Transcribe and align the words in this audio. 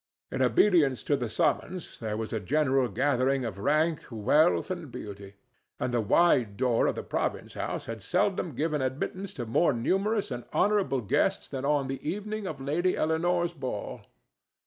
In 0.31 0.41
obedience 0.41 1.03
to 1.03 1.15
the 1.15 1.29
summons, 1.29 1.99
there 1.99 2.17
was 2.17 2.33
a 2.33 2.39
general 2.39 2.87
gathering 2.87 3.45
of 3.45 3.59
rank, 3.59 4.01
wealth 4.09 4.71
and 4.71 4.89
beauty, 4.91 5.35
and 5.79 5.93
the 5.93 6.01
wide 6.01 6.57
door 6.57 6.87
of 6.87 6.95
the 6.95 7.03
province 7.03 7.53
house 7.53 7.85
had 7.85 8.01
seldom 8.01 8.55
given 8.55 8.81
admittance 8.81 9.31
to 9.33 9.45
more 9.45 9.73
numerous 9.73 10.31
and 10.31 10.43
honorable 10.53 11.01
guests 11.01 11.47
than 11.47 11.65
on 11.65 11.87
the 11.87 12.01
evening 12.03 12.47
of 12.47 12.59
Lady 12.59 12.97
Eleanore's 12.97 13.53
ball. 13.53 14.01